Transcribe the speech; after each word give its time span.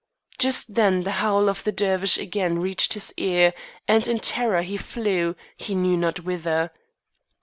Just 0.39 0.73
then 0.73 1.03
the 1.03 1.11
howl 1.21 1.47
of 1.47 1.63
the 1.63 1.71
Dervish 1.71 2.17
again 2.17 2.57
reached 2.57 2.93
his 2.95 3.13
ear, 3.17 3.53
and 3.87 4.07
in 4.07 4.17
terror 4.19 4.63
he 4.63 4.75
flew, 4.75 5.35
he 5.55 5.75
knew 5.75 5.95
not 5.95 6.21
whither. 6.21 6.71